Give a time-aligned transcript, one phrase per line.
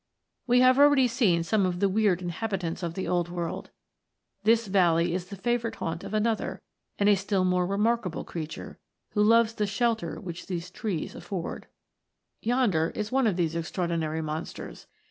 [0.47, 3.69] We have already seen some of the weird inha bitants of the Old World;
[4.43, 6.59] this valley is the favou rite haunt of another
[6.97, 8.57] and a still more remarkable THE AGE OF MONSTERS.
[8.57, 8.79] 11 creature,
[9.11, 11.67] who loves the shelter which these trees afford.
[12.41, 14.87] Yonder is one of these extraordinary monsters.